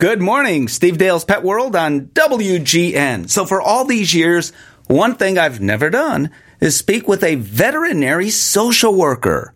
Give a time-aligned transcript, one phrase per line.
[0.00, 3.28] Good morning, Steve Dale's Pet World on WGN.
[3.28, 4.50] So, for all these years,
[4.86, 9.52] one thing I've never done is speak with a veterinary social worker.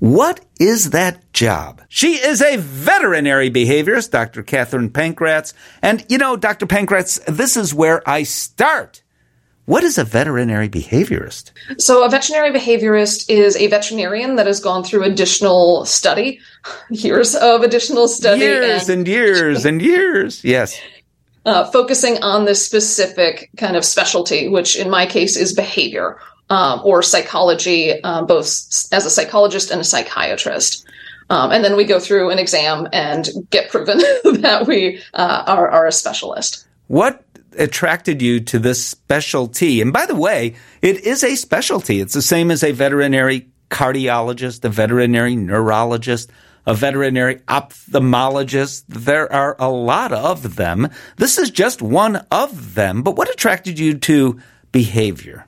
[0.00, 1.80] What is that job?
[1.88, 4.42] She is a veterinary behaviorist, Dr.
[4.42, 5.52] Katherine Pankratz.
[5.80, 6.66] And you know, Dr.
[6.66, 9.03] Pankratz, this is where I start.
[9.66, 11.50] What is a veterinary behaviorist?
[11.78, 16.38] So, a veterinary behaviorist is a veterinarian that has gone through additional study,
[16.90, 18.40] years of additional study.
[18.40, 20.44] Years and, and years and years.
[20.44, 20.78] Yes.
[21.46, 26.18] Uh, focusing on this specific kind of specialty, which in my case is behavior
[26.50, 28.46] um, or psychology, um, both
[28.92, 30.86] as a psychologist and a psychiatrist.
[31.30, 33.98] Um, and then we go through an exam and get proven
[34.40, 36.66] that we uh, are, are a specialist.
[36.88, 37.24] What
[37.54, 39.80] attracted you to this specialty?
[39.80, 42.00] And by the way, it is a specialty.
[42.00, 46.30] It's the same as a veterinary cardiologist, a veterinary neurologist,
[46.66, 48.84] a veterinary ophthalmologist.
[48.88, 50.88] There are a lot of them.
[51.16, 53.02] This is just one of them.
[53.02, 54.40] But what attracted you to
[54.72, 55.46] behavior?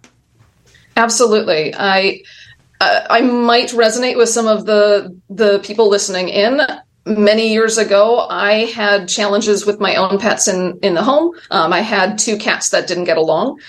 [0.97, 1.75] Absolutely.
[1.75, 2.23] I
[2.81, 6.61] uh, I might resonate with some of the the people listening in
[7.07, 11.33] many years ago, I had challenges with my own pets in, in the home.
[11.51, 13.61] Um, I had two cats that didn't get along.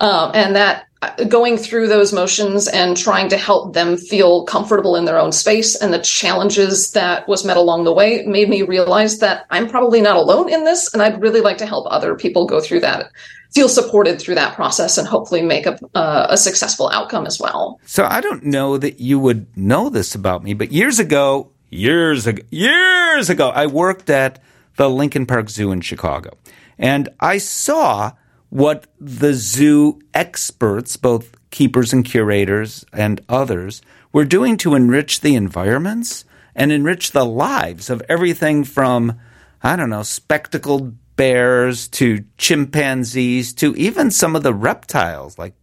[0.00, 4.96] Um, and that uh, going through those motions and trying to help them feel comfortable
[4.96, 8.62] in their own space and the challenges that was met along the way made me
[8.62, 10.92] realize that I'm probably not alone in this.
[10.92, 13.10] And I'd really like to help other people go through that
[13.54, 17.80] feel supported through that process and hopefully make a, uh, a successful outcome as well.
[17.86, 22.26] So I don't know that you would know this about me, but years ago, years
[22.26, 24.42] ago, years ago, I worked at
[24.76, 26.36] the Lincoln Park Zoo in Chicago.
[26.78, 28.12] And I saw
[28.50, 35.34] what the zoo experts, both keepers and curators and others, were doing to enrich the
[35.34, 39.18] environments and enrich the lives of everything from,
[39.62, 45.54] I don't know, spectacled bears to chimpanzees to even some of the reptiles like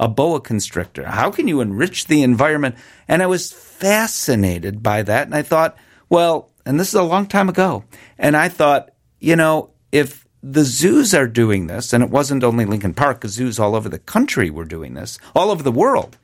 [0.00, 1.04] a boa constrictor.
[1.04, 2.74] How can you enrich the environment?
[3.06, 5.26] And I was fascinated by that.
[5.26, 5.76] And I thought,
[6.08, 7.82] well, and this is a long time ago.
[8.16, 12.64] And I thought, you know, if the zoos are doing this, and it wasn't only
[12.64, 16.16] Lincoln Park, because zoos all over the country were doing this, all over the world,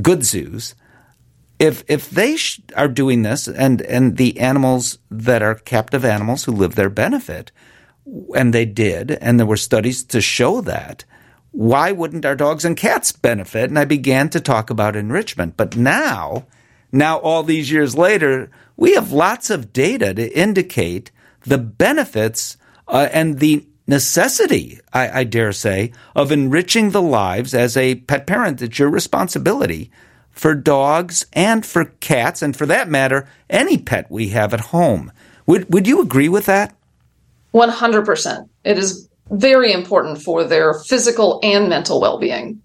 [0.00, 0.74] good zoos.
[1.58, 6.44] If if they sh- are doing this, and and the animals that are captive animals
[6.44, 7.50] who live there benefit,
[8.34, 11.04] and they did, and there were studies to show that,
[11.52, 13.70] why wouldn't our dogs and cats benefit?
[13.70, 15.56] And I began to talk about enrichment.
[15.56, 16.46] But now,
[16.92, 21.10] now all these years later, we have lots of data to indicate
[21.42, 22.56] the benefits
[22.86, 28.26] uh, and the necessity, I, I, dare say, of enriching the lives as a pet
[28.26, 28.62] parent.
[28.62, 29.90] It's your responsibility
[30.30, 35.10] for dogs and for cats, and for that matter, any pet we have at home.
[35.46, 36.76] Would, would you agree with that?
[37.54, 38.48] 100%.
[38.62, 42.60] It is very important for their physical and mental well being.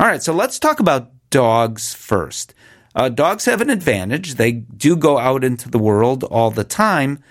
[0.00, 2.53] All right, so let's talk about dogs first.
[2.94, 4.34] Uh, dogs have an advantage.
[4.34, 7.22] They do go out into the world all the time.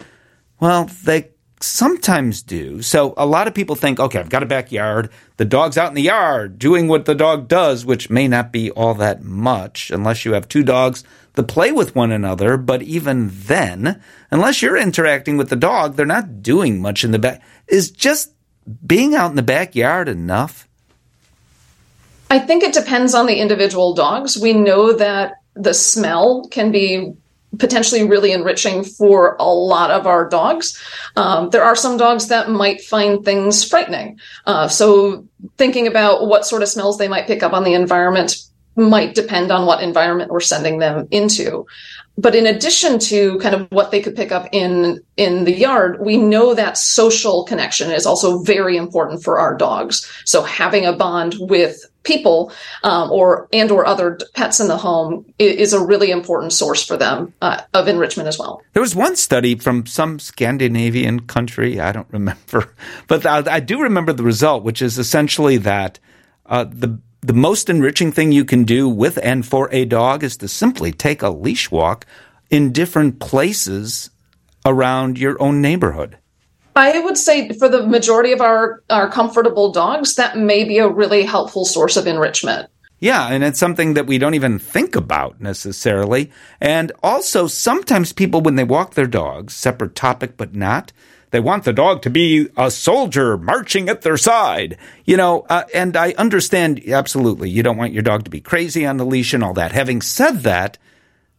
[0.60, 1.30] Well, they
[1.64, 2.82] sometimes do.
[2.82, 5.10] So a lot of people think, okay, I've got a backyard.
[5.38, 8.70] The dog's out in the yard doing what the dog does, which may not be
[8.72, 11.04] all that much unless you have two dogs
[11.34, 12.58] that play with one another.
[12.58, 17.20] But even then, unless you're interacting with the dog, they're not doing much in the
[17.20, 17.42] back.
[17.68, 18.34] Is just
[18.86, 20.68] being out in the backyard enough?
[22.30, 24.38] I think it depends on the individual dogs.
[24.38, 27.14] We know that the smell can be
[27.60, 30.82] potentially really enriching for a lot of our dogs.
[31.16, 34.20] Um, there are some dogs that might find things frightening.
[34.46, 35.28] Uh, so
[35.58, 38.38] thinking about what sort of smells they might pick up on the environment
[38.76, 41.66] might depend on what environment we're sending them into
[42.18, 46.00] but in addition to kind of what they could pick up in in the yard
[46.00, 50.10] we know that social connection is also very important for our dogs.
[50.26, 52.52] So having a bond with people
[52.84, 56.98] um, or and or other pets in the home is a really important source for
[56.98, 58.62] them uh, of enrichment as well.
[58.74, 62.74] There was one study from some scandinavian country i don't remember
[63.08, 66.00] but i, I do remember the result which is essentially that
[66.46, 70.36] uh, the the most enriching thing you can do with and for a dog is
[70.38, 72.06] to simply take a leash walk
[72.50, 74.10] in different places
[74.66, 76.18] around your own neighborhood.
[76.76, 80.88] I would say for the majority of our, our comfortable dogs, that may be a
[80.88, 82.70] really helpful source of enrichment.
[83.00, 86.32] Yeah, and it's something that we don't even think about necessarily.
[86.60, 90.92] And also, sometimes people, when they walk their dogs, separate topic but not,
[91.34, 95.64] they want the dog to be a soldier marching at their side, you know, uh,
[95.74, 99.34] and I understand absolutely you don't want your dog to be crazy on the leash
[99.34, 99.72] and all that.
[99.72, 100.78] Having said that,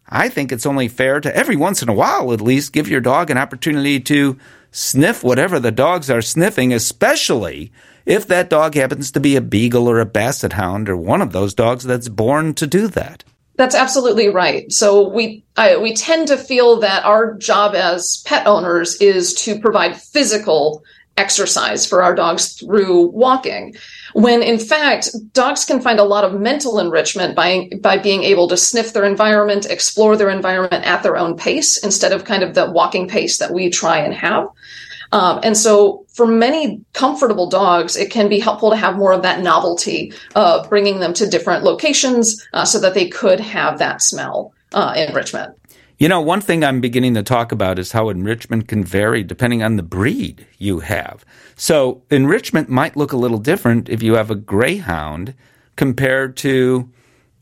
[0.09, 3.01] I think it's only fair to every once in a while at least give your
[3.01, 4.37] dog an opportunity to
[4.73, 7.71] sniff whatever the dogs are sniffing, especially
[8.05, 11.31] if that dog happens to be a beagle or a basset hound or one of
[11.31, 13.23] those dogs that's born to do that.
[13.57, 14.71] That's absolutely right.
[14.73, 19.59] So we I, we tend to feel that our job as pet owners is to
[19.59, 20.83] provide physical
[21.17, 23.73] exercise for our dogs through walking
[24.15, 28.49] when in fact dogs can find a lot of mental enrichment by by being able
[28.49, 32.55] to sniff their environment explore their environment at their own pace instead of kind of
[32.55, 34.49] the walking pace that we try and have
[35.15, 39.23] um, and so for many comfortable dogs it can be helpful to have more of
[39.23, 44.03] that novelty of bringing them to different locations uh, so that they could have that
[44.03, 45.57] smell uh, enrichment
[45.97, 49.63] you know, one thing I'm beginning to talk about is how enrichment can vary depending
[49.63, 51.25] on the breed you have.
[51.55, 55.35] So, enrichment might look a little different if you have a greyhound
[55.77, 56.91] compared to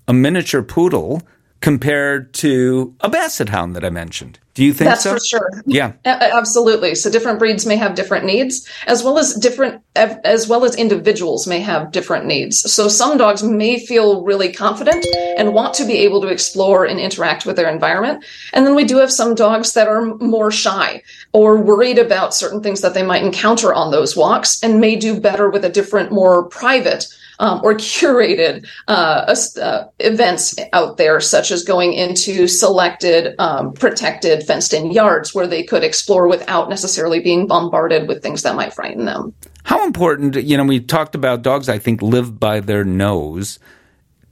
[0.06, 1.22] a miniature poodle
[1.62, 4.38] compared to a basset hound that I mentioned.
[4.54, 5.14] Do you think That's so?
[5.14, 5.62] for sure.
[5.64, 5.92] Yeah.
[6.04, 6.94] A- absolutely.
[6.94, 11.46] So different breeds may have different needs as well as different as well as individuals
[11.46, 12.70] may have different needs.
[12.70, 15.06] So some dogs may feel really confident
[15.38, 18.24] and want to be able to explore and interact with their environment.
[18.52, 22.62] And then we do have some dogs that are more shy or worried about certain
[22.62, 26.10] things that they might encounter on those walks and may do better with a different
[26.10, 27.06] more private
[27.42, 34.44] um, or curated uh, uh, events out there, such as going into selected, um, protected,
[34.44, 38.72] fenced in yards where they could explore without necessarily being bombarded with things that might
[38.72, 39.34] frighten them.
[39.64, 43.58] How important, you know, we talked about dogs, I think, live by their nose.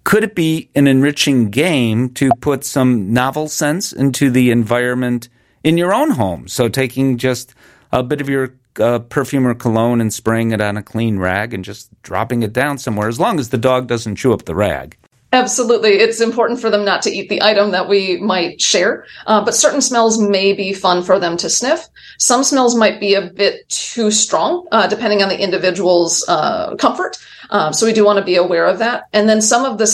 [0.04, 5.28] Could it be an enriching game to put some novel scents into the environment
[5.64, 6.46] in your own home?
[6.46, 7.54] So taking just
[7.90, 11.54] a bit of your uh, perfume or cologne and spraying it on a clean rag
[11.54, 14.54] and just dropping it down somewhere, as long as the dog doesn't chew up the
[14.54, 14.96] rag.
[15.32, 15.90] Absolutely.
[15.90, 19.54] It's important for them not to eat the item that we might share, uh, but
[19.54, 21.86] certain smells may be fun for them to sniff.
[22.18, 27.16] Some smells might be a bit too strong, uh, depending on the individual's uh, comfort.
[27.50, 29.04] Um, so we do want to be aware of that.
[29.12, 29.84] And then some of the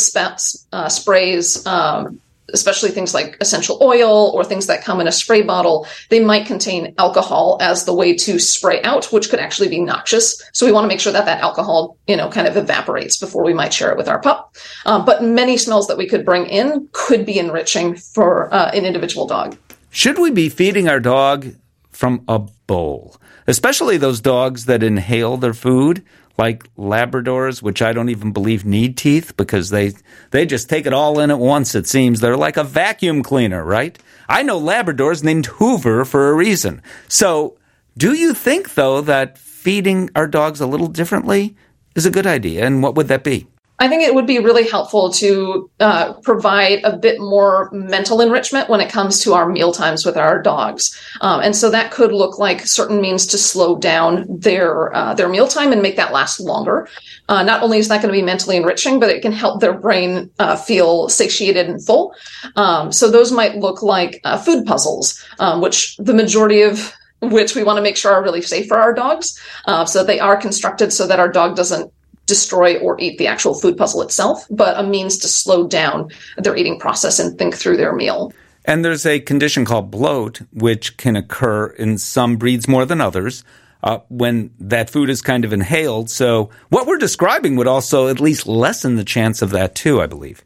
[0.73, 2.19] uh, sprays, um,
[2.53, 6.47] especially things like essential oil or things that come in a spray bottle, they might
[6.47, 10.43] contain alcohol as the way to spray out, which could actually be noxious.
[10.53, 13.45] So we want to make sure that that alcohol, you know, kind of evaporates before
[13.45, 14.55] we might share it with our pup.
[14.85, 18.85] Um, but many smells that we could bring in could be enriching for uh, an
[18.85, 19.57] individual dog.
[19.91, 21.55] Should we be feeding our dog
[21.91, 23.17] from a bowl?
[23.47, 26.05] Especially those dogs that inhale their food
[26.39, 29.93] like Labradors, which I don't even believe need teeth because they
[30.31, 31.75] they just take it all in at once.
[31.75, 33.99] It seems they're like a vacuum cleaner, right?
[34.29, 36.83] I know Labradors named Hoover for a reason.
[37.09, 37.57] So,
[37.97, 41.57] do you think though that feeding our dogs a little differently
[41.95, 43.47] is a good idea, and what would that be?
[43.79, 48.71] I think it would be really helpful to uh, provide a bit more mental enrichment
[48.71, 52.13] when it comes to our meal times with our dogs, um, and so that could
[52.13, 56.13] look like certain means to slow down their uh, their meal time and make that
[56.13, 56.89] last longer.
[57.29, 59.75] Uh, not only is that going to be mentally enriching, but it can help their
[59.75, 62.15] brain uh, feel satiated and full.
[62.55, 67.55] Um, so those might look like uh, food puzzles, um, which the majority of which
[67.55, 69.41] we want to make sure are really safe for our dogs.
[69.65, 71.93] Uh, so they are constructed so that our dog doesn't
[72.27, 76.57] destroy or eat the actual food puzzle itself, but a means to slow down their
[76.57, 78.33] eating process and think through their meal.
[78.65, 83.45] And there's a condition called bloat, which can occur in some breeds more than others.
[83.83, 86.11] Uh, when that food is kind of inhaled.
[86.11, 90.07] So, what we're describing would also at least lessen the chance of that, too, I
[90.07, 90.43] believe.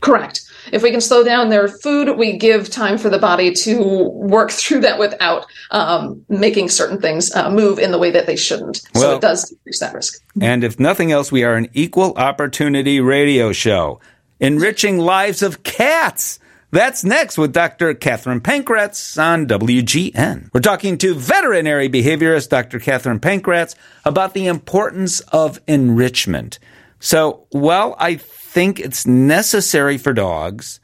[0.00, 0.42] Correct.
[0.72, 4.50] If we can slow down their food, we give time for the body to work
[4.58, 8.82] through that without um, making certain things uh, move in the way that they shouldn't.
[8.94, 10.22] Well, so it does decrease that risk.
[10.40, 14.00] And if nothing else, we are an equal opportunity radio show,
[14.40, 16.38] enriching lives of cats.
[16.70, 17.94] That's next with Dr.
[17.94, 20.50] Katherine Pankratz on WGN.
[20.52, 22.78] We're talking to veterinary behaviorist Dr.
[22.78, 26.58] Katherine Pankratz about the importance of enrichment.
[27.00, 28.16] So, well, I
[28.58, 30.80] think it's necessary for dogs.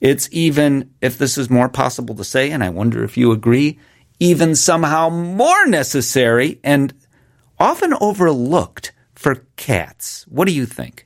[0.00, 3.78] It's even, if this is more possible to say, and I wonder if you agree,
[4.18, 6.94] even somehow more necessary and
[7.58, 10.24] often overlooked for cats.
[10.28, 11.04] What do you think?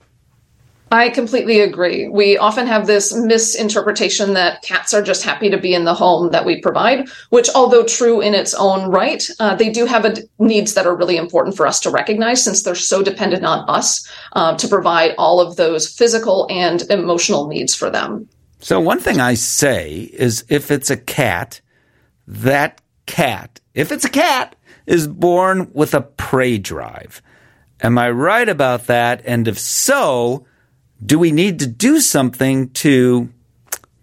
[0.93, 2.07] I completely agree.
[2.07, 6.33] We often have this misinterpretation that cats are just happy to be in the home
[6.33, 10.75] that we provide, which, although true in its own right, uh, they do have needs
[10.75, 14.55] that are really important for us to recognize since they're so dependent on us uh,
[14.59, 18.29] to provide all of those physical and emotional needs for them.
[18.61, 21.63] So, one thing I say is if it's a cat,
[22.27, 27.23] that cat, if it's a cat, is born with a prey drive.
[27.81, 29.23] Am I right about that?
[29.25, 30.47] And if so,
[31.05, 33.29] do we need to do something to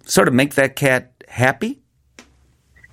[0.05, 1.79] sort of make that cat happy?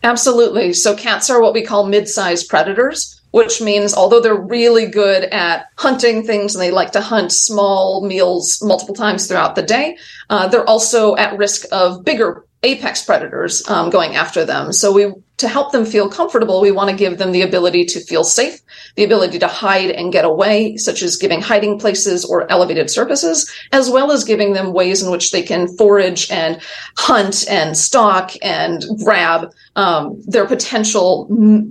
[0.02, 0.72] Absolutely.
[0.72, 5.66] So cats are what we call mid-sized predators, which means although they're really good at
[5.76, 9.96] hunting things and they like to hunt small meals multiple times throughout the day,
[10.30, 14.72] uh, they're also at risk of bigger apex predators um, going after them.
[14.72, 18.00] So we to help them feel comfortable, we want to give them the ability to
[18.00, 18.58] feel safe,
[18.94, 23.50] the ability to hide and get away, such as giving hiding places or elevated surfaces,
[23.72, 26.58] as well as giving them ways in which they can forage and
[26.96, 31.26] hunt and stalk and grab um, their potential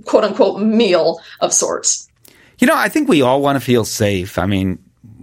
[0.06, 2.08] quote unquote meal of sorts.
[2.58, 4.38] You know, I think we all want to feel safe.
[4.38, 4.78] I mean,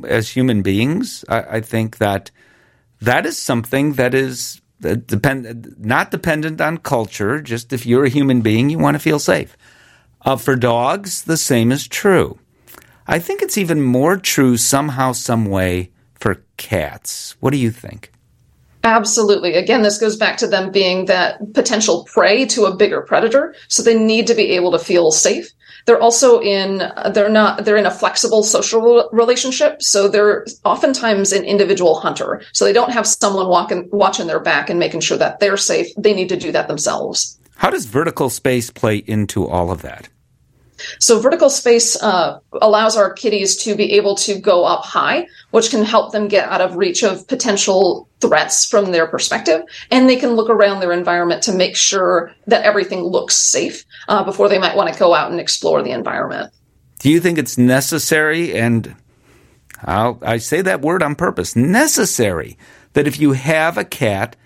[0.06, 2.30] as human beings, I, I think that
[3.02, 4.62] that is something that is
[5.08, 7.42] depend not dependent on culture.
[7.42, 9.58] Just if you're a human being, you want to feel safe.
[10.22, 12.40] Uh, for dogs, the same is true.
[13.08, 17.36] I think it's even more true somehow, some way for cats.
[17.42, 18.12] What do you think?
[18.86, 19.54] Absolutely.
[19.54, 23.56] Again, this goes back to them being that potential prey to a bigger predator.
[23.70, 25.50] So they need to be able to feel safe.
[25.86, 26.82] They're also in,
[27.14, 29.82] they're not, they're in a flexible social relationship.
[29.82, 32.42] So they're oftentimes an individual hunter.
[32.54, 35.88] So they don't have someone walking, watching their back and making sure that they're safe.
[35.98, 37.38] They need to do that themselves.
[37.56, 40.10] How does vertical space play into all of that?
[41.00, 45.70] So vertical space uh, allows our kitties to be able to go up high, which
[45.70, 49.62] can help them get out of reach of potential threats from their perspective,
[49.92, 54.24] and they can look around their environment to make sure that everything looks safe uh,
[54.24, 56.52] before they might want to go out and explore the environment.
[57.00, 58.96] Do you think it's necessary, and
[59.84, 62.58] I'll, I say that word on purpose, necessary,
[62.94, 64.38] that if you have a cat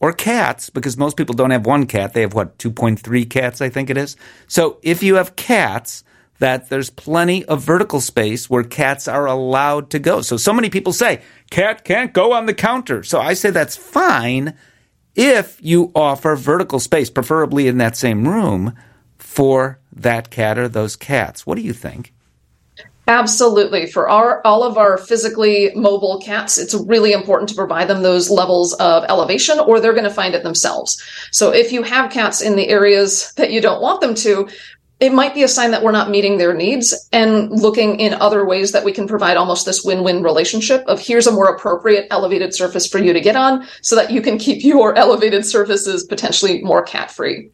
[0.00, 2.14] or cats, because most people don't have one cat.
[2.14, 4.16] They have what, 2.3 cats, I think it is.
[4.46, 6.04] So if you have cats,
[6.38, 10.20] that there's plenty of vertical space where cats are allowed to go.
[10.22, 13.02] So, so many people say, cat can't go on the counter.
[13.02, 14.54] So I say that's fine
[15.14, 18.74] if you offer vertical space, preferably in that same room,
[19.18, 21.44] for that cat or those cats.
[21.44, 22.12] What do you think?
[23.08, 23.86] Absolutely.
[23.86, 28.28] For our all of our physically mobile cats, it's really important to provide them those
[28.28, 31.02] levels of elevation or they're going to find it themselves.
[31.32, 34.46] So if you have cats in the areas that you don't want them to,
[35.00, 38.44] it might be a sign that we're not meeting their needs and looking in other
[38.44, 42.54] ways that we can provide almost this win-win relationship of here's a more appropriate elevated
[42.54, 46.62] surface for you to get on so that you can keep your elevated surfaces potentially
[46.62, 47.50] more cat free.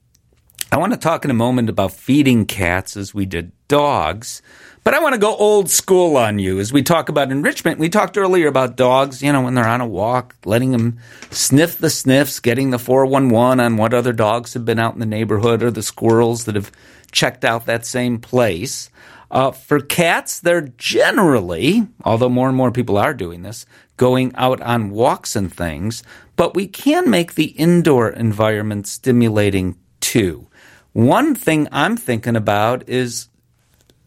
[0.72, 4.42] I want to talk in a moment about feeding cats as we did dogs.
[4.84, 7.78] But I want to go old school on you as we talk about enrichment.
[7.78, 10.98] We talked earlier about dogs, you know, when they're on a walk, letting them
[11.30, 15.06] sniff the sniffs, getting the 411 on what other dogs have been out in the
[15.06, 16.70] neighborhood or the squirrels that have
[17.10, 18.90] checked out that same place.
[19.30, 23.64] Uh, for cats, they're generally, although more and more people are doing this,
[23.96, 26.02] going out on walks and things,
[26.36, 30.46] but we can make the indoor environment stimulating too.
[30.92, 33.28] One thing I'm thinking about is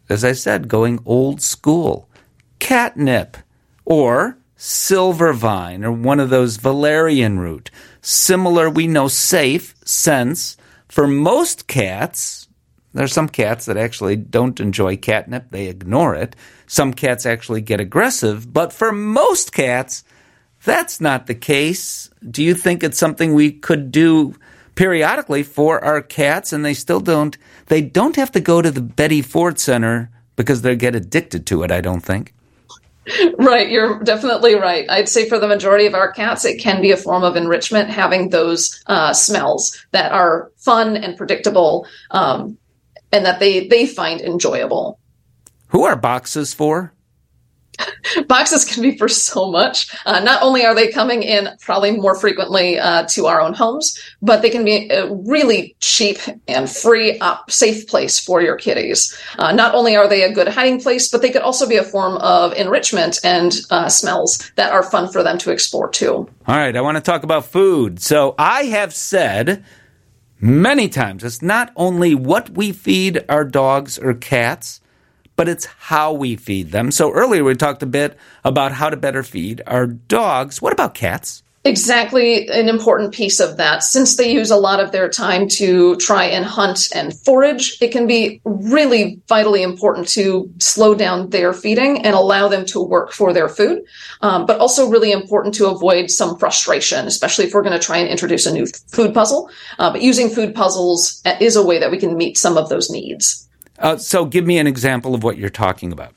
[0.10, 2.10] as I said, going old school.
[2.60, 3.38] Catnip
[3.86, 7.70] or silver vine or one of those valerian root.
[8.02, 10.58] Similar, we know, safe scents.
[10.88, 12.48] For most cats,
[12.94, 16.36] there's some cats that actually don't enjoy catnip, they ignore it.
[16.66, 20.04] Some cats actually get aggressive, but for most cats,
[20.64, 22.10] that's not the case.
[22.30, 24.34] Do you think it's something we could do
[24.78, 28.82] periodically for our cats and they still don't they don't have to go to the
[28.82, 32.34] Betty Ford Center because they get addicted to it, I don't think.
[33.40, 34.86] Right, you're definitely right.
[34.90, 37.90] I'd say for the majority of our cats, it can be a form of enrichment
[37.90, 42.58] having those uh, smells that are fun and predictable um,
[43.14, 45.00] and that they, they find enjoyable.
[45.70, 46.94] Who are boxes for?
[48.28, 49.94] boxes can be for so much.
[50.06, 53.98] Uh, not only are they coming in probably more frequently uh, to our own homes,
[54.22, 56.18] but they can be a really cheap
[56.48, 59.16] and free up safe place for your kitties.
[59.38, 61.84] Uh, not only are they a good hiding place, but they could also be a
[61.84, 66.28] form of enrichment and uh, smells that are fun for them to explore too.
[66.48, 68.02] All right, I want to talk about food.
[68.02, 69.64] So I have said
[70.40, 74.82] many times it's not only what we feed our dogs or cats
[75.38, 76.92] but it's how we feed them.
[76.92, 80.62] So earlier we talked a bit about how to better feed our dogs.
[80.62, 81.44] What about cats?
[81.64, 83.84] Exactly, an important piece of that.
[83.84, 87.92] Since they use a lot of their time to try and hunt and forage, it
[87.92, 93.12] can be really vitally important to slow down their feeding and allow them to work
[93.12, 93.84] for their food.
[94.22, 97.98] Um, but also really important to avoid some frustration, especially if we're going to try
[97.98, 99.50] and introduce a new food puzzle.
[99.78, 102.90] Uh, but using food puzzles is a way that we can meet some of those
[102.90, 103.47] needs.
[103.80, 106.14] Uh, so give me an example of what you're talking about.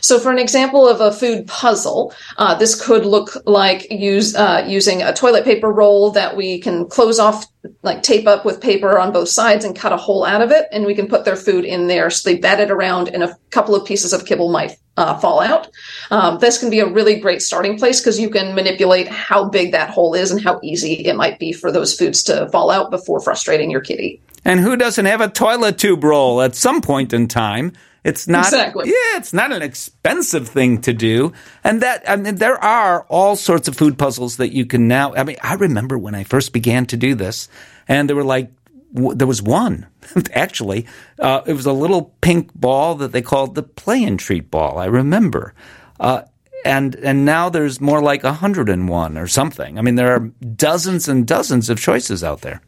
[0.00, 4.64] So, for an example of a food puzzle, uh, this could look like use uh,
[4.66, 7.46] using a toilet paper roll that we can close off,
[7.82, 10.66] like tape up with paper on both sides, and cut a hole out of it,
[10.72, 12.10] and we can put their food in there.
[12.10, 15.40] So they bat it around, and a couple of pieces of kibble might uh, fall
[15.40, 15.68] out.
[16.10, 19.72] Um, this can be a really great starting place because you can manipulate how big
[19.72, 22.90] that hole is and how easy it might be for those foods to fall out
[22.90, 24.20] before frustrating your kitty.
[24.44, 27.72] And who doesn't have a toilet tube roll at some point in time?
[28.04, 28.88] It's not exactly.
[28.88, 31.32] Yeah, it's not an expensive thing to do.
[31.62, 35.14] And that I mean there are all sorts of food puzzles that you can now
[35.14, 37.48] I mean I remember when I first began to do this
[37.86, 38.50] and there were like
[38.92, 39.86] w- there was one
[40.32, 40.86] actually
[41.20, 44.78] uh, it was a little pink ball that they called the play and treat ball.
[44.78, 45.54] I remember.
[46.00, 46.22] Uh,
[46.64, 49.78] and and now there's more like 101 or something.
[49.78, 50.20] I mean there are
[50.56, 52.60] dozens and dozens of choices out there.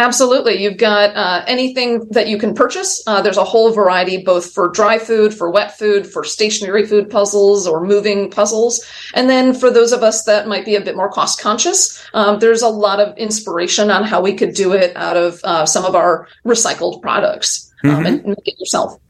[0.00, 0.62] Absolutely.
[0.62, 3.02] You've got uh, anything that you can purchase.
[3.04, 7.10] Uh, there's a whole variety, both for dry food, for wet food, for stationary food
[7.10, 8.84] puzzles or moving puzzles.
[9.14, 12.38] And then for those of us that might be a bit more cost conscious, um,
[12.38, 15.84] there's a lot of inspiration on how we could do it out of uh, some
[15.84, 18.06] of our recycled products um, mm-hmm.
[18.06, 19.00] and make it yourself.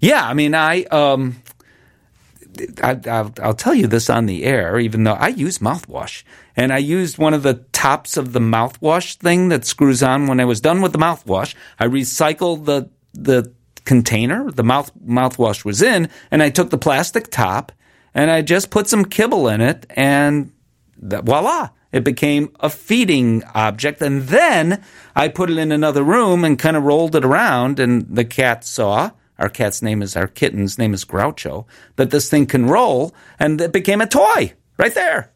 [0.00, 0.28] Yeah.
[0.28, 1.40] I mean, I, um,
[2.82, 2.94] I,
[3.38, 6.24] will tell you this on the air, even though I use mouthwash
[6.56, 10.40] and I used one of the tops of the mouthwash thing that screws on when
[10.40, 11.54] I was done with the mouthwash.
[11.78, 13.52] I recycled the the
[13.84, 17.72] container the mouth mouthwash was in, and I took the plastic top
[18.14, 20.52] and I just put some kibble in it, and
[20.96, 24.00] voila, it became a feeding object.
[24.00, 24.82] And then
[25.16, 28.64] I put it in another room and kind of rolled it around, and the cat
[28.64, 29.10] saw.
[29.36, 31.66] Our cat's name is our kitten's name is Groucho.
[31.96, 35.32] That this thing can roll, and it became a toy right there.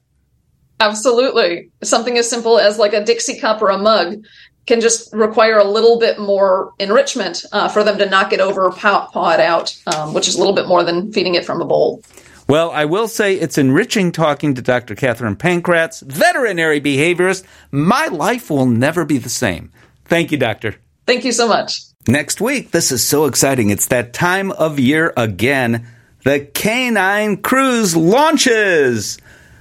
[0.80, 1.70] Absolutely.
[1.82, 4.24] Something as simple as like a Dixie cup or a mug
[4.66, 8.70] can just require a little bit more enrichment uh, for them to knock it over,
[8.70, 11.60] paw, paw it out, um, which is a little bit more than feeding it from
[11.60, 12.02] a bowl.
[12.48, 14.94] Well, I will say it's enriching talking to Dr.
[14.94, 17.44] Katherine Pankratz, veterinary behaviorist.
[17.70, 19.72] My life will never be the same.
[20.04, 20.76] Thank you, Doctor.
[21.06, 21.82] Thank you so much.
[22.06, 23.68] Next week, this is so exciting.
[23.68, 25.86] It's that time of year again.
[26.24, 29.18] The Canine Cruise launches.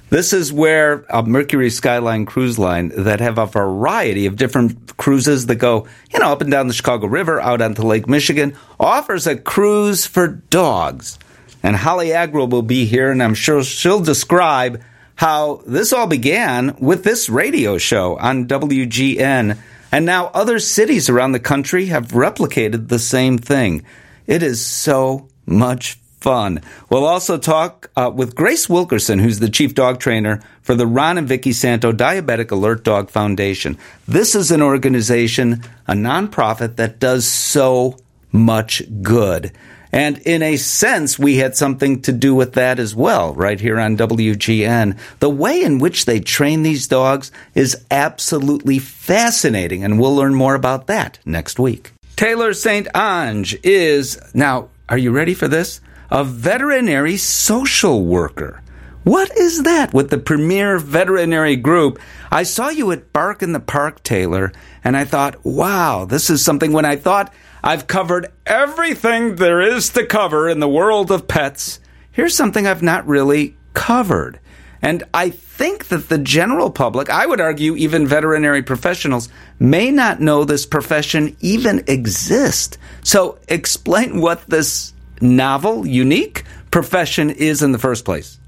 [0.10, 5.48] This is where a Mercury Skyline cruise line that have a variety of different cruises
[5.48, 9.28] that go, you know, up and down the Chicago River, out onto Lake Michigan, offers
[9.28, 11.20] a cruise for dogs.
[11.62, 14.82] And Holly Agro will be here, and I'm sure she'll describe
[15.16, 19.58] how this all began with this radio show on WGN.
[19.92, 23.84] And now other cities around the country have replicated the same thing.
[24.26, 26.62] It is so much fun.
[26.90, 31.18] We'll also talk uh, with Grace Wilkerson, who's the chief dog trainer for the Ron
[31.18, 33.78] and Vicki Santo Diabetic Alert Dog Foundation.
[34.10, 37.98] This is an organization, a nonprofit that does so
[38.34, 39.54] much good.
[39.94, 43.80] And in a sense, we had something to do with that as well, right here
[43.80, 45.00] on WGN.
[45.20, 50.56] The way in which they train these dogs is absolutely fascinating, and we'll learn more
[50.56, 51.94] about that next week.
[52.18, 52.88] Taylor St.
[52.94, 55.80] Onge is, now, are you ready for this?
[56.10, 58.62] A veterinary social worker.
[59.04, 62.00] What is that with the premier veterinary group?
[62.30, 64.52] I saw you at Bark in the Park, Taylor,
[64.84, 69.90] and I thought, wow, this is something when I thought I've covered everything there is
[69.90, 71.80] to cover in the world of pets.
[72.12, 74.40] Here's something I've not really covered.
[74.82, 80.20] And I think that the general public, I would argue even veterinary professionals, may not
[80.20, 82.78] know this profession even exists.
[83.04, 88.40] So explain what this novel, unique profession is in the first place?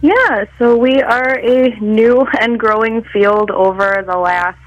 [0.00, 4.58] Yeah, so we are a new and growing field over the last,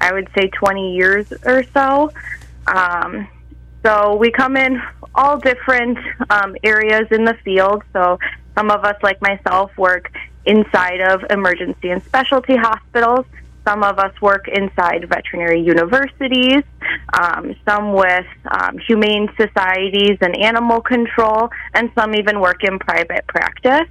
[0.00, 2.12] I would say, 20 years or so.
[2.66, 3.26] Um,
[3.82, 4.82] so we come in
[5.14, 7.82] all different um, areas in the field.
[7.92, 8.18] So
[8.54, 10.12] some of us, like myself, work
[10.44, 13.24] inside of emergency and specialty hospitals.
[13.66, 16.62] Some of us work inside veterinary universities,
[17.20, 23.26] um, some with um, humane societies and animal control, and some even work in private
[23.26, 23.88] practice.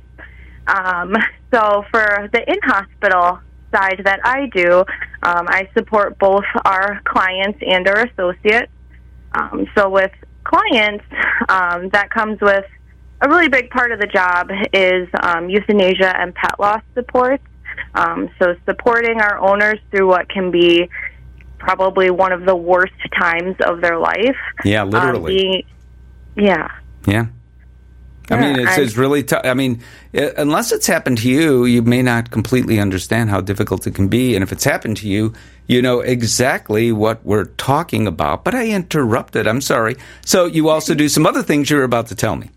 [0.67, 1.13] Um,
[1.53, 3.39] so, for the in hospital
[3.73, 4.79] side that I do,
[5.23, 8.71] um, I support both our clients and our associates.
[9.33, 10.11] Um, so, with
[10.45, 11.03] clients,
[11.49, 12.65] um, that comes with
[13.21, 15.07] a really big part of the job is
[15.49, 17.41] euthanasia and pet loss support.
[17.93, 20.89] Um, so supporting our owners through what can be
[21.57, 24.37] probably one of the worst times of their life.
[24.63, 25.31] Yeah, um, literally.
[25.31, 25.63] Um, being,
[26.35, 26.67] yeah.
[27.07, 27.25] Yeah.
[28.29, 29.41] I mean, it's, it's really tough.
[29.43, 33.85] I mean, it, unless it's happened to you, you may not completely understand how difficult
[33.85, 34.33] it can be.
[34.33, 35.33] And if it's happened to you,
[35.67, 38.43] you know exactly what we're talking about.
[38.43, 39.45] But I interrupted.
[39.47, 39.95] I'm sorry.
[40.25, 42.49] So you also do some other things you're about to tell me.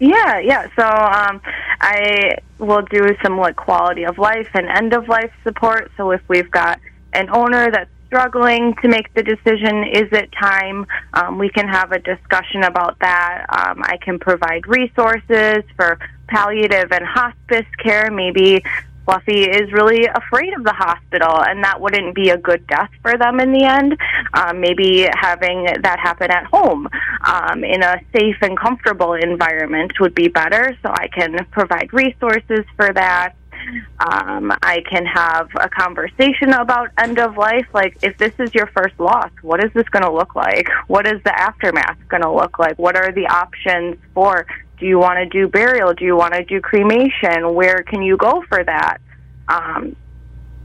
[0.00, 0.68] Yeah, yeah.
[0.76, 1.40] So um,
[1.80, 5.90] I will do some like quality of life and end of life support.
[5.96, 6.80] So if we've got
[7.12, 10.86] an owner that's struggling to make the decision, is it time?
[11.14, 13.44] Um, we can have a discussion about that.
[13.50, 18.10] Um, I can provide resources for palliative and hospice care.
[18.10, 18.62] Maybe
[19.08, 23.16] Fluffy is really afraid of the hospital, and that wouldn't be a good death for
[23.16, 23.96] them in the end.
[24.34, 26.86] Um, maybe having that happen at home
[27.26, 30.76] um, in a safe and comfortable environment would be better.
[30.82, 33.32] So I can provide resources for that.
[33.98, 37.66] Um, I can have a conversation about end of life.
[37.72, 40.68] Like, if this is your first loss, what is this going to look like?
[40.86, 42.78] What is the aftermath going to look like?
[42.78, 44.46] What are the options for
[44.78, 45.92] do you want to do burial?
[45.92, 47.54] Do you want to do cremation?
[47.54, 48.98] Where can you go for that?
[49.48, 49.96] Um,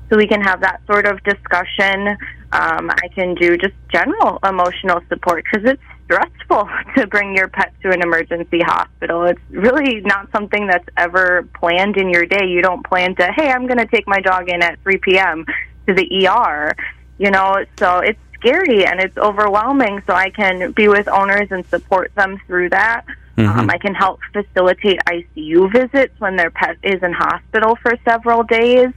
[0.09, 2.09] so we can have that sort of discussion.
[2.51, 7.73] Um, I can do just general emotional support because it's stressful to bring your pet
[7.81, 9.23] to an emergency hospital.
[9.25, 12.45] It's really not something that's ever planned in your day.
[12.45, 15.45] You don't plan to, hey, I'm going to take my dog in at 3 p.m.
[15.87, 16.75] to the ER.
[17.17, 20.03] You know, so it's scary and it's overwhelming.
[20.05, 23.05] So I can be with owners and support them through that.
[23.37, 23.59] Mm-hmm.
[23.59, 28.43] Um, I can help facilitate ICU visits when their pet is in hospital for several
[28.43, 28.89] days.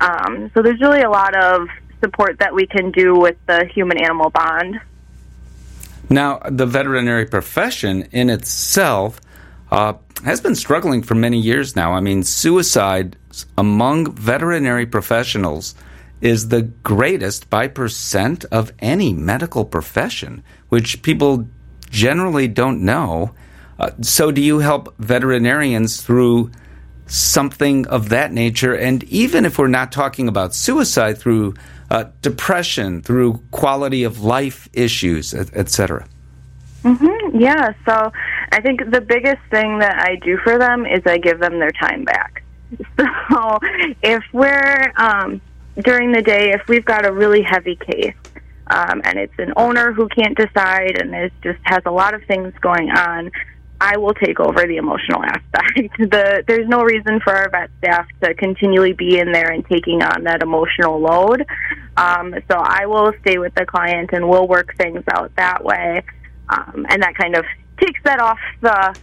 [0.00, 1.68] Um, so there's really a lot of
[2.00, 4.80] support that we can do with the human animal bond.
[6.10, 9.20] Now, the veterinary profession in itself
[9.70, 11.92] uh, has been struggling for many years now.
[11.92, 13.16] I mean, suicide
[13.56, 15.74] among veterinary professionals
[16.20, 21.48] is the greatest by percent of any medical profession, which people
[21.90, 23.34] generally don't know.
[23.78, 26.50] Uh, so, do you help veterinarians through
[27.06, 28.74] something of that nature?
[28.74, 31.54] And even if we're not talking about suicide, through
[31.90, 36.08] uh, depression, through quality of life issues, etc.
[36.82, 37.38] Mm-hmm.
[37.38, 37.72] Yeah.
[37.86, 38.12] So,
[38.50, 41.72] I think the biggest thing that I do for them is I give them their
[41.72, 42.42] time back.
[43.30, 43.58] So,
[44.02, 45.40] if we're um,
[45.84, 48.14] during the day, if we've got a really heavy case,
[48.68, 52.22] um, and it's an owner who can't decide and is just has a lot of
[52.24, 53.30] things going on,
[53.80, 55.98] I will take over the emotional aspect.
[55.98, 60.02] the there's no reason for our vet staff to continually be in there and taking
[60.02, 61.46] on that emotional load.
[61.96, 66.02] Um, so I will stay with the client and we'll work things out that way,
[66.48, 67.44] um, and that kind of
[67.80, 68.96] takes that off the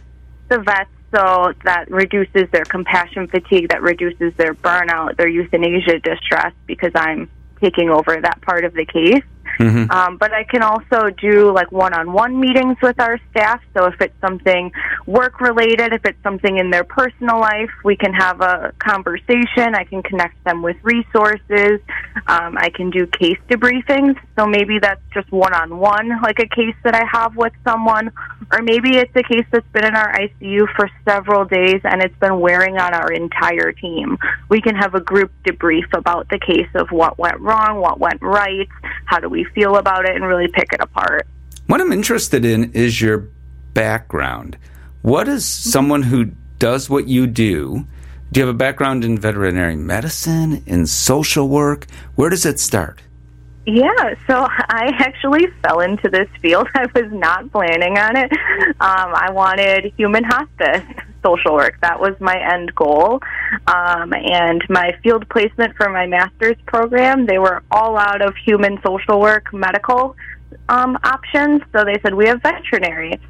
[0.48, 0.90] the vets.
[1.14, 7.30] So that reduces their compassion fatigue, that reduces their burnout, their euthanasia distress, because I'm
[7.60, 9.22] taking over that part of the case.
[9.58, 9.90] Mm-hmm.
[9.90, 13.60] Um, but I can also do like one-on-one meetings with our staff.
[13.74, 14.72] So if it's something
[15.06, 19.74] work-related, if it's something in their personal life, we can have a conversation.
[19.74, 21.80] I can connect them with resources.
[22.26, 24.18] Um, I can do case debriefings.
[24.38, 28.10] So maybe that's just one-on-one, like a case that I have with someone,
[28.52, 32.16] or maybe it's a case that's been in our ICU for several days and it's
[32.18, 34.18] been wearing on our entire team.
[34.48, 38.20] We can have a group debrief about the case of what went wrong, what went
[38.22, 38.68] right,
[39.06, 41.26] how do we feel about it, and really pick it apart.
[41.66, 43.28] What I'm interested in is your
[43.74, 44.56] background.
[45.02, 47.86] What is someone who does what you do?
[48.32, 51.86] Do you have a background in veterinary medicine, in social work?
[52.16, 53.02] Where does it start?
[53.66, 56.68] Yeah, so I actually fell into this field.
[56.74, 58.32] I was not planning on it.
[58.80, 60.82] Um, I wanted human hospice
[61.26, 61.78] social work.
[61.82, 63.20] That was my end goal.
[63.66, 68.78] Um, and my field placement for my master's program, they were all out of human
[68.86, 70.16] social work medical
[70.68, 71.62] um, options.
[71.72, 73.20] So they said, we have veterinary.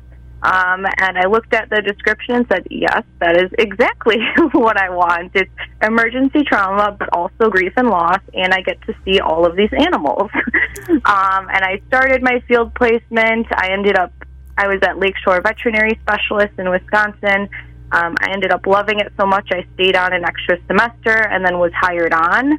[0.42, 4.18] Um, and I looked at the description and said, yes, that is exactly
[4.52, 5.32] what I want.
[5.34, 5.50] It's
[5.82, 9.72] emergency trauma, but also grief and loss, and I get to see all of these
[9.72, 10.30] animals.
[10.88, 13.46] um, and I started my field placement.
[13.50, 14.12] I ended up,
[14.58, 17.48] I was at Lakeshore Veterinary Specialist in Wisconsin.
[17.92, 21.44] Um, I ended up loving it so much I stayed on an extra semester and
[21.44, 22.58] then was hired on.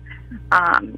[0.51, 0.97] Um,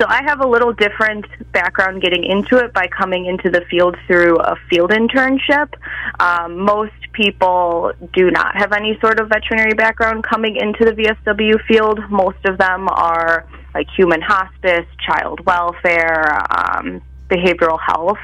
[0.00, 3.96] so I have a little different background getting into it by coming into the field
[4.06, 5.74] through a field internship.
[6.20, 11.64] Um, most people do not have any sort of veterinary background coming into the VSW
[11.66, 12.00] field.
[12.10, 18.18] Most of them are like human hospice, child welfare, um, behavioral health.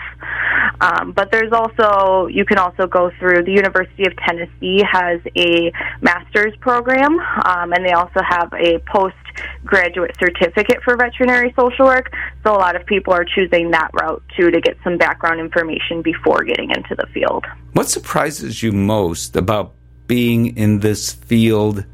[0.80, 5.72] Um, but there's also, you can also go through the University of Tennessee has a
[6.00, 12.12] master's program, um, and they also have a postgraduate certificate for veterinary social work.
[12.44, 16.02] So a lot of people are choosing that route too to get some background information
[16.02, 17.44] before getting into the field.
[17.72, 19.74] What surprises you most about
[20.06, 21.84] being in this field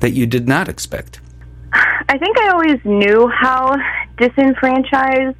[0.00, 1.20] that you did not expect?
[2.08, 3.76] I think I always knew how
[4.16, 5.36] disenfranchised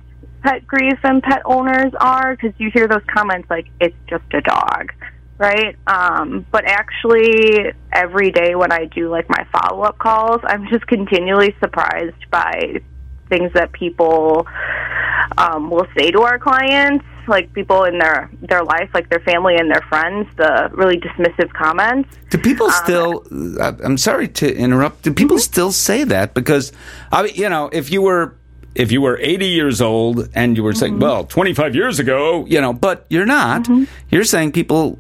[0.47, 4.41] pet grief and pet owners are because you hear those comments like it's just a
[4.41, 4.93] dog
[5.39, 5.77] right?
[5.87, 10.87] Um, but actually, every day when I do like my follow up calls, I'm just
[10.87, 12.81] continually surprised by
[13.29, 14.47] things that people
[15.37, 19.57] um, will say to our clients, like people in their their life, like their family
[19.57, 22.09] and their friends, the really dismissive comments.
[22.31, 23.27] Do people um, still?
[23.85, 25.03] I'm sorry to interrupt.
[25.03, 25.53] Do people mm-hmm.
[25.53, 26.35] still say that?
[26.35, 26.73] Because
[27.13, 28.37] I, you know, if you were
[28.77, 31.03] if you were 80 years old and you were saying, mm-hmm.
[31.03, 33.63] well, 25 years ago, you know, but you're not.
[33.63, 33.85] Mm-hmm.
[34.11, 34.99] You're saying people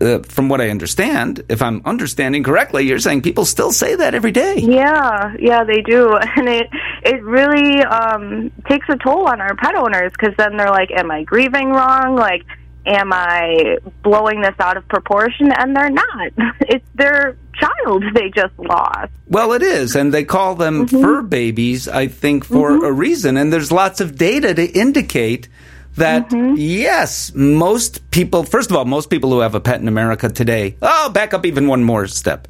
[0.00, 4.14] uh, from what I understand, if I'm understanding correctly, you're saying people still say that
[4.14, 4.56] every day.
[4.58, 6.68] Yeah, yeah, they do, and it
[7.04, 11.10] it really um, takes a toll on our pet owners because then they're like, "Am
[11.10, 12.14] I grieving wrong?
[12.14, 12.44] Like,
[12.88, 16.32] am I blowing this out of proportion?" And they're not.
[16.60, 19.10] It's their child they just lost.
[19.26, 21.02] Well, it is, and they call them mm-hmm.
[21.02, 21.88] fur babies.
[21.88, 22.84] I think for mm-hmm.
[22.84, 25.48] a reason, and there's lots of data to indicate
[25.96, 26.54] that mm-hmm.
[26.56, 30.76] yes, most people, first of all, most people who have a pet in America today,
[30.80, 32.48] oh, back up even one more step.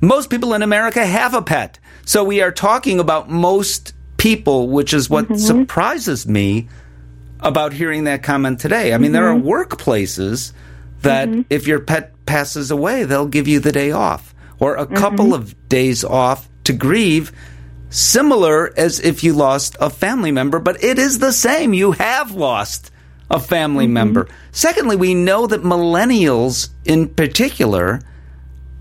[0.00, 1.78] Most people in America have a pet.
[2.04, 5.36] So we are talking about most people, which is what mm-hmm.
[5.36, 6.68] surprises me
[7.40, 8.92] about hearing that comment today.
[8.92, 9.12] I mean, mm-hmm.
[9.14, 9.48] there are mm-hmm.
[9.48, 10.52] workplaces
[11.02, 11.42] that mm-hmm.
[11.50, 15.34] if your pet passes away, they'll give you the day off or a couple mm-hmm.
[15.34, 17.32] of days off to grieve
[17.90, 21.72] similar as if you lost a family member, but it is the same.
[21.72, 22.90] You have lost
[23.30, 23.94] a family mm-hmm.
[23.94, 24.28] member.
[24.52, 28.00] Secondly, we know that millennials in particular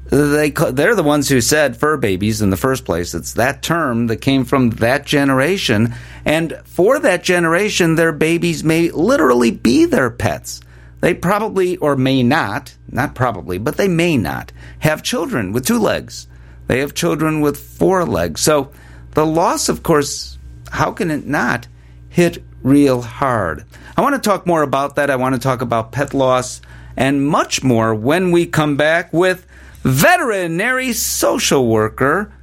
[0.06, 3.14] they they're the ones who said fur babies in the first place.
[3.14, 8.92] It's that term that came from that generation, and for that generation, their babies may
[8.92, 10.62] literally be their pets.
[11.02, 15.80] They probably or may not, not probably, but they may not have children with two
[15.80, 16.28] legs.
[16.68, 18.42] They have children with four legs.
[18.42, 18.72] So
[19.12, 20.38] the loss, of course,
[20.72, 21.68] how can it not
[22.10, 23.66] hit real hard?
[23.98, 25.10] I want to talk more about that.
[25.10, 26.62] I want to talk about pet loss
[26.98, 29.46] and much more when we come back with
[29.86, 32.34] veterinary social worker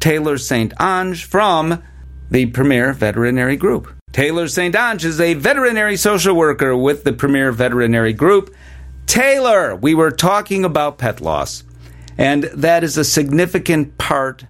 [0.00, 0.74] Taylor St.
[0.76, 1.82] Onge from
[2.30, 3.90] the Premier Veterinary Group.
[4.12, 4.74] Taylor St.
[4.74, 8.54] Onge is a veterinary social worker with the Premier Veterinary Group.
[9.06, 11.64] Taylor, we were talking about pet loss,
[12.18, 14.44] and that is a significant part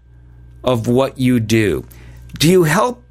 [0.64, 1.86] of what you do.
[2.36, 3.04] Do you help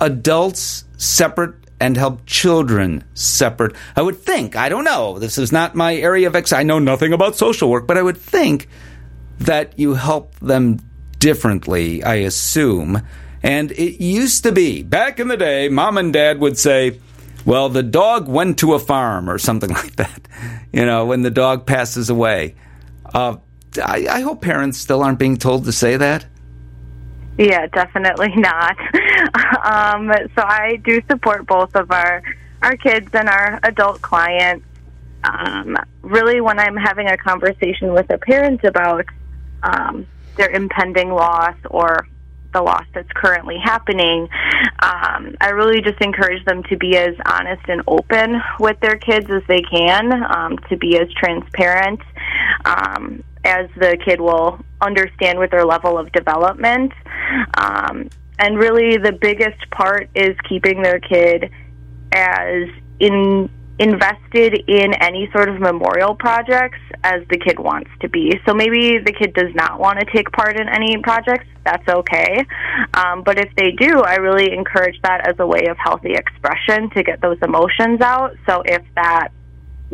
[0.00, 3.74] adults separate and help children separate?
[3.94, 6.60] I would think, I don't know, this is not my area of expertise.
[6.60, 8.68] I know nothing about social work, but I would think
[9.38, 10.78] that you help them
[11.18, 13.02] differently, I assume.
[13.42, 17.00] And it used to be, back in the day, mom and dad would say,
[17.44, 20.28] well, the dog went to a farm or something like that,
[20.72, 22.56] you know, when the dog passes away.
[23.14, 23.36] Uh,
[23.82, 26.26] I, I hope parents still aren't being told to say that.
[27.38, 28.78] Yeah, definitely not.
[29.64, 32.22] um, so I do support both of our
[32.62, 34.64] our kids and our adult clients.
[35.24, 39.04] Um, really, when I'm having a conversation with a parent about
[39.62, 42.06] um, their impending loss or
[42.54, 44.28] the loss that's currently happening,
[44.80, 49.28] um, I really just encourage them to be as honest and open with their kids
[49.30, 52.00] as they can, um, to be as transparent
[52.64, 56.92] um, as the kid will understand with their level of development.
[57.56, 61.50] Um, and really, the biggest part is keeping their kid
[62.12, 62.68] as
[63.00, 68.32] in invested in any sort of memorial projects as the kid wants to be.
[68.46, 71.46] So maybe the kid does not want to take part in any projects.
[71.64, 72.46] That's okay.
[72.94, 76.88] Um, but if they do, I really encourage that as a way of healthy expression
[76.90, 78.36] to get those emotions out.
[78.48, 79.28] So if that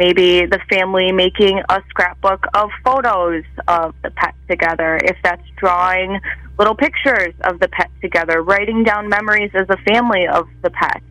[0.02, 6.20] maybe the family making a scrapbook of photos of the pet together, if that's drawing
[6.58, 11.02] little pictures of the pet together, writing down memories as a family of the pet,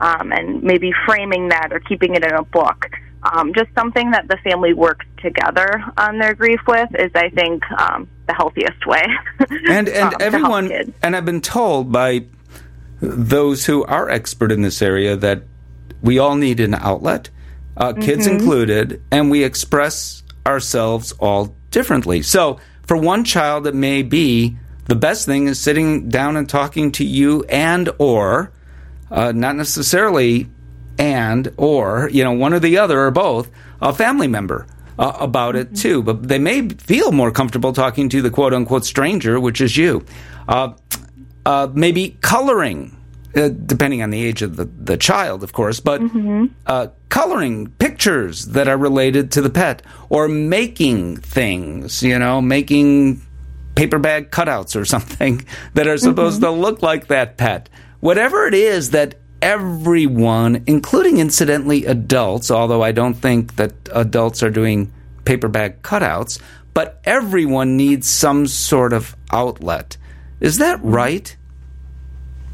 [0.00, 2.86] um, and maybe framing that or keeping it in a book.
[3.32, 7.62] Um, just something that the family works together on their grief with is, I think,
[7.78, 9.04] um, the healthiest way.
[9.68, 12.24] and and um, everyone, and I've been told by
[13.00, 15.44] those who are expert in this area that
[16.02, 17.30] we all need an outlet
[17.76, 18.36] uh, kids mm-hmm.
[18.36, 22.22] included, and we express ourselves all differently.
[22.22, 24.56] So, for one child, it may be
[24.86, 28.52] the best thing is sitting down and talking to you and or
[29.10, 30.48] uh, not necessarily
[30.98, 34.66] and or you know one or the other or both a family member
[34.98, 38.84] uh, about it too but they may feel more comfortable talking to the quote unquote
[38.84, 40.04] stranger which is you
[40.48, 40.72] uh,
[41.46, 42.96] uh maybe coloring
[43.34, 46.46] uh, depending on the age of the, the child, of course, but mm-hmm.
[46.66, 53.22] uh, coloring pictures that are related to the pet or making things, you know, making
[53.74, 56.54] paper bag cutouts or something that are supposed mm-hmm.
[56.54, 57.68] to look like that pet.
[58.00, 64.50] Whatever it is that everyone, including incidentally adults, although I don't think that adults are
[64.50, 64.92] doing
[65.24, 66.40] paper bag cutouts,
[66.74, 69.96] but everyone needs some sort of outlet.
[70.40, 71.36] Is that right?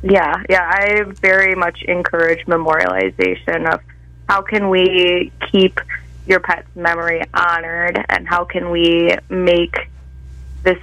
[0.02, 3.80] Yeah, yeah, I very much encourage memorialization of
[4.28, 5.80] how can we keep
[6.26, 9.88] your pet's memory honored and how can we make
[10.62, 10.78] this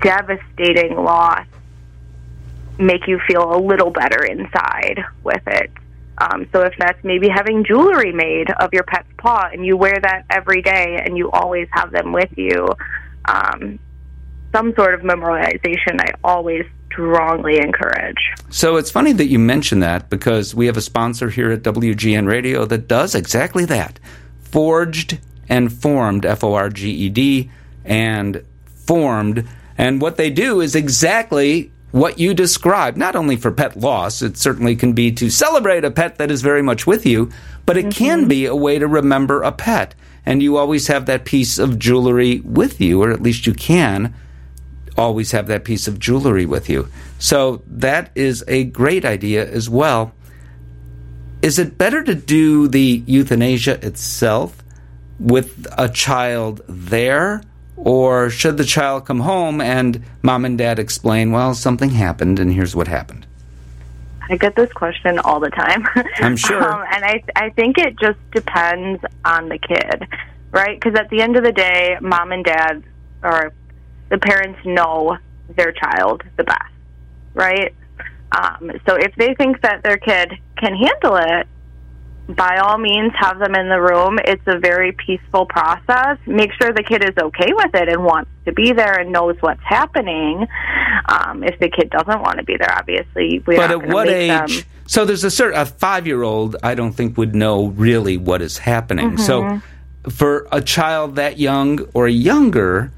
[0.00, 1.46] devastating loss
[2.78, 5.70] make you feel a little better inside with it.
[6.18, 9.98] Um, so if that's maybe having jewelry made of your pet's paw and you wear
[10.00, 12.66] that every day and you always have them with you,
[13.24, 13.78] um,
[14.52, 18.18] some sort of memorialization I always strongly encourage.
[18.50, 22.26] So it's funny that you mention that because we have a sponsor here at WGN
[22.26, 23.98] Radio that does exactly that.
[24.42, 27.50] Forged and formed, F O R G E D,
[27.84, 29.46] and formed.
[29.76, 34.36] And what they do is exactly what you describe, not only for pet loss, it
[34.36, 37.30] certainly can be to celebrate a pet that is very much with you,
[37.64, 38.04] but it mm-hmm.
[38.04, 39.94] can be a way to remember a pet.
[40.26, 44.14] And you always have that piece of jewelry with you, or at least you can
[44.98, 46.88] always have that piece of jewelry with you.
[47.18, 50.12] So that is a great idea as well.
[51.40, 54.62] Is it better to do the euthanasia itself
[55.20, 57.42] with a child there?
[57.76, 62.52] Or should the child come home and mom and dad explain, well, something happened and
[62.52, 63.24] here's what happened?
[64.30, 65.86] I get this question all the time.
[66.16, 66.62] I'm sure.
[66.62, 70.06] um, and I, I think it just depends on the kid,
[70.50, 70.78] right?
[70.78, 72.82] Because at the end of the day, mom and dad
[73.22, 73.52] or
[74.10, 75.16] the parents know
[75.56, 76.72] their child the best,
[77.34, 77.74] right?
[78.32, 81.46] Um, so if they think that their kid can handle it,
[82.28, 84.18] by all means have them in the room.
[84.24, 86.18] It's a very peaceful process.
[86.26, 89.36] Make sure the kid is okay with it and wants to be there and knows
[89.40, 90.46] what's happening.
[91.08, 93.56] Um, if the kid doesn't want to be there, obviously, we.
[93.56, 94.28] But at what age?
[94.28, 94.70] Them...
[94.86, 96.56] So there's a certain a five year old.
[96.62, 99.16] I don't think would know really what is happening.
[99.16, 99.62] Mm-hmm.
[100.04, 102.92] So for a child that young or younger,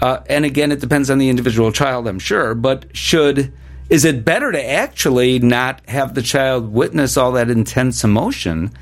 [0.00, 2.54] uh, and again, it depends on the individual child, I'm sure.
[2.54, 3.52] But should
[3.88, 8.72] is it better to actually not have the child witness all that intense emotion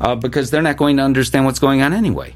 [0.00, 2.34] uh, because they're not going to understand what's going on anyway?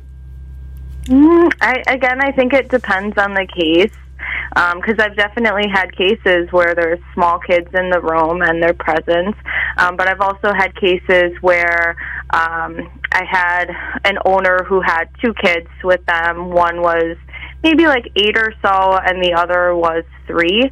[1.05, 3.93] Mm, I, again, I think it depends on the case
[4.51, 8.75] because um, I've definitely had cases where there's small kids in the room and their
[8.75, 9.37] presence,
[9.79, 11.97] um, but I've also had cases where
[12.31, 13.71] um, I had
[14.05, 16.51] an owner who had two kids with them.
[16.51, 17.17] One was
[17.63, 20.71] maybe like eight or so, and the other was three.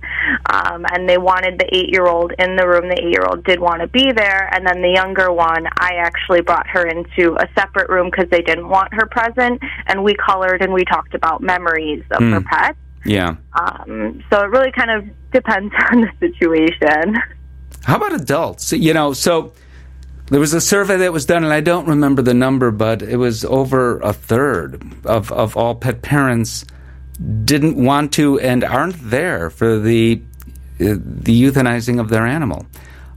[0.51, 2.89] Um, and they wanted the eight year old in the room.
[2.89, 4.49] The eight year old did want to be there.
[4.55, 8.43] And then the younger one, I actually brought her into a separate room because they
[8.43, 9.61] didn't want her present.
[9.87, 12.33] And we colored and we talked about memories of mm.
[12.33, 12.77] her pet.
[13.05, 13.37] Yeah.
[13.59, 17.17] Um, so it really kind of depends on the situation.
[17.85, 18.73] How about adults?
[18.73, 19.53] You know, so
[20.27, 23.17] there was a survey that was done, and I don't remember the number, but it
[23.17, 26.67] was over a third of, of all pet parents
[27.45, 30.23] didn't want to and aren't there for the
[30.81, 32.67] uh, the euthanizing of their animal.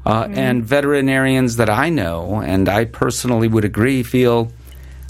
[0.04, 0.34] Uh, mm-hmm.
[0.38, 4.52] And veterinarians that I know, and I personally would agree, feel,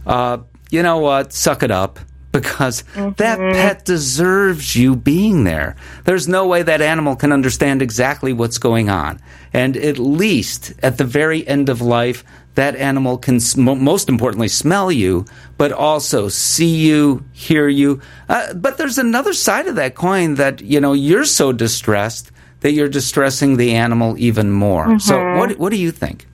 [0.06, 2.00] uh, you know what, suck it up
[2.32, 3.12] because mm-hmm.
[3.18, 5.76] that pet deserves you being there.
[6.04, 9.22] There's no way that animal can understand exactly what's going on.
[9.54, 12.24] And at least at the very end of life,
[12.62, 15.26] that animal can most importantly smell you,
[15.58, 18.00] but also see you, hear you.
[18.30, 22.74] Uh, but there's another side of that coin that you know you're so distressed that
[22.74, 24.86] you're distressing the animal even more.
[24.86, 25.00] Mm-hmm.
[25.00, 26.28] So what what do you think?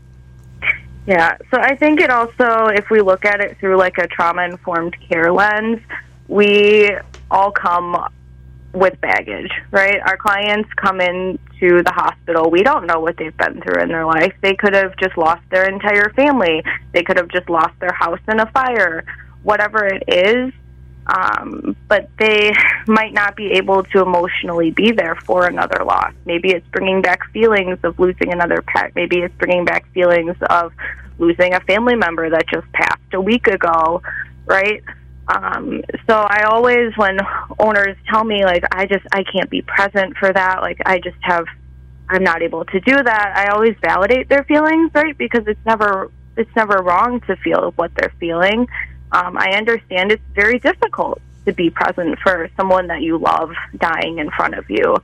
[1.06, 4.44] Yeah, so I think it also, if we look at it through like a trauma
[4.44, 5.80] informed care lens,
[6.28, 6.92] we
[7.32, 7.96] all come
[8.74, 10.00] with baggage, right?
[10.06, 12.50] Our clients come into the hospital.
[12.50, 14.34] We don't know what they've been through in their life.
[14.42, 16.64] They could have just lost their entire family.
[16.94, 19.04] They could have just lost their house in a fire.
[19.44, 20.54] Whatever it is,
[21.08, 22.52] um, but they
[22.88, 26.14] might not be able to emotionally be there for another loss.
[26.26, 28.92] Maybe it's bringing back feelings of losing another pet.
[28.96, 30.74] Maybe it's bringing back feelings of
[31.18, 34.02] losing a family member that just passed a week ago,
[34.46, 34.84] right?
[35.28, 37.20] Um, so I always, when
[37.60, 41.18] owners tell me like I just I can't be present for that, like I just
[41.22, 41.46] have
[42.10, 43.34] I'm not able to do that.
[43.36, 45.18] I always validate their feelings, right?
[45.18, 48.68] Because it's never it's never wrong to feel what they're feeling.
[49.12, 54.20] Um, I understand it's very difficult to be present for someone that you love dying
[54.20, 54.98] in front of you,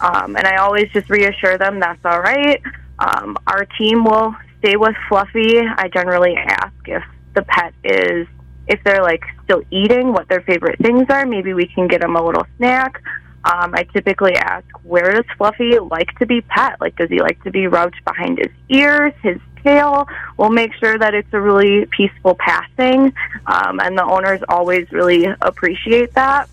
[0.00, 2.62] um, and I always just reassure them that's all right.
[2.98, 5.58] Um, our team will stay with Fluffy.
[5.60, 8.26] I generally ask if the pet is
[8.66, 11.26] if they're like still eating, what their favorite things are.
[11.26, 13.02] Maybe we can get them a little snack.
[13.44, 16.80] Um, I typically ask, where does Fluffy like to be pet?
[16.80, 20.08] Like, does he like to be rubbed behind his ears, his tail.
[20.36, 23.12] We'll make sure that it's a really peaceful passing,
[23.46, 26.48] um, and the owners always really appreciate that.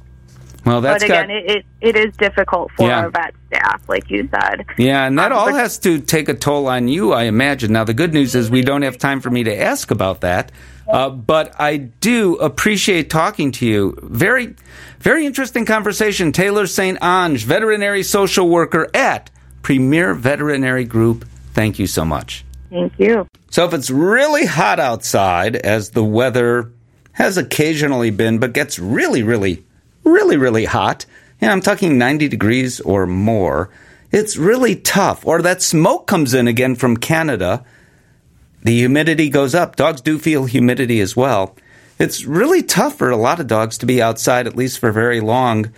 [0.65, 2.99] Well, that's but again, got, it, it, it is difficult for Yeah.
[3.01, 4.65] our vet staff, like you said.
[4.77, 7.73] yeah, and that um, all but- has to take a toll on you, I imagine.
[7.73, 10.51] Now, the good news is we don't have time for me to ask about that,
[10.87, 13.97] uh, but I do appreciate talking to you.
[14.01, 14.55] Very,
[14.99, 16.31] very interesting conversation.
[16.31, 16.99] Taylor St.
[16.99, 19.29] Onge, veterinary social worker at
[19.61, 21.25] Premier Veterinary Group.
[21.53, 22.43] Thank you so much.
[22.69, 23.27] Thank you.
[23.49, 26.71] So if it's really hot outside, as the weather
[27.13, 29.63] has occasionally been, but gets really, really,
[30.03, 31.05] really, really hot,
[31.39, 33.69] and I'm talking 90 degrees or more,
[34.11, 35.25] it's really tough.
[35.25, 37.63] Or that smoke comes in again from Canada,
[38.63, 39.75] the humidity goes up.
[39.75, 41.55] Dogs do feel humidity as well.
[41.99, 45.21] It's really tough for a lot of dogs to be outside, at least for very
[45.21, 45.71] long.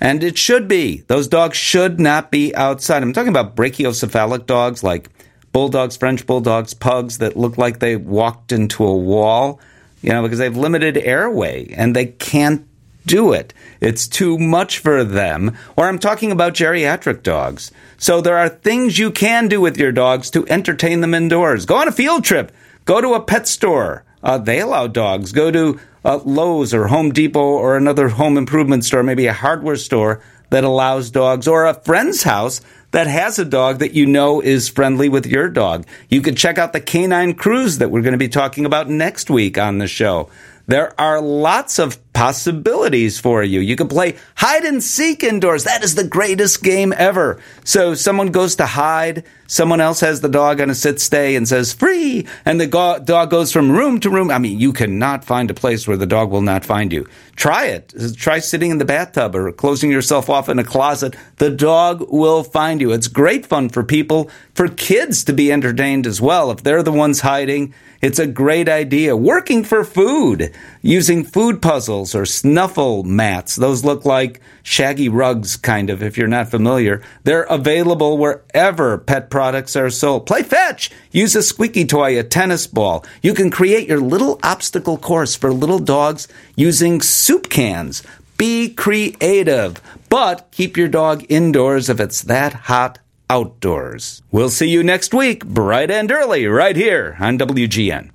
[0.00, 1.04] And it should be.
[1.06, 3.02] Those dogs should not be outside.
[3.02, 5.10] I'm talking about brachycephalic dogs like
[5.52, 9.60] bulldogs, French bulldogs, pugs that look like they walked into a wall,
[10.02, 12.66] you know, because they have limited airway and they can't
[13.10, 13.52] do it.
[13.80, 15.56] It's too much for them.
[15.76, 17.72] Or I'm talking about geriatric dogs.
[17.98, 21.66] So there are things you can do with your dogs to entertain them indoors.
[21.66, 22.52] Go on a field trip.
[22.84, 24.04] Go to a pet store.
[24.22, 25.32] Uh, they allow dogs.
[25.32, 29.76] Go to uh, Lowe's or Home Depot or another home improvement store, maybe a hardware
[29.76, 32.60] store that allows dogs, or a friend's house
[32.92, 35.84] that has a dog that you know is friendly with your dog.
[36.08, 39.30] You could check out the canine cruise that we're going to be talking about next
[39.30, 40.30] week on the show.
[40.70, 43.58] There are lots of possibilities for you.
[43.58, 45.64] You can play hide and seek indoors.
[45.64, 47.40] That is the greatest game ever.
[47.64, 51.48] So someone goes to hide, someone else has the dog on a sit stay and
[51.48, 54.30] says free, and the go- dog goes from room to room.
[54.30, 57.08] I mean, you cannot find a place where the dog will not find you.
[57.34, 57.92] Try it.
[58.16, 61.16] Try sitting in the bathtub or closing yourself off in a closet.
[61.38, 62.92] The dog will find you.
[62.92, 66.52] It's great fun for people, for kids to be entertained as well.
[66.52, 69.14] If they're the ones hiding, it's a great idea.
[69.14, 73.56] Working for food, using food puzzles or snuffle mats.
[73.56, 77.02] Those look like shaggy rugs, kind of, if you're not familiar.
[77.24, 80.26] They're available wherever pet products are sold.
[80.26, 80.90] Play fetch.
[81.12, 83.04] Use a squeaky toy, a tennis ball.
[83.22, 86.26] You can create your little obstacle course for little dogs
[86.56, 88.02] using soup cans.
[88.38, 92.98] Be creative, but keep your dog indoors if it's that hot
[93.30, 94.22] outdoors.
[94.32, 98.10] We'll see you next week, bright and early, right here on WGN.